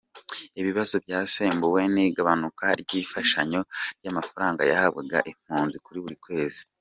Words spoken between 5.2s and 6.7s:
impunzi buri kwezi.